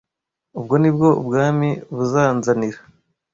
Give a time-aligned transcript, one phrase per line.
[0.59, 2.79] Ubwo ni bwo Ubwami buzanzanira